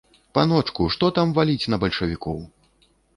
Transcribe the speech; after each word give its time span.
Паночку, 0.37 0.87
што 0.95 1.09
там 1.17 1.33
валіць 1.39 1.69
на 1.73 1.79
бальшавікоў! 1.83 2.41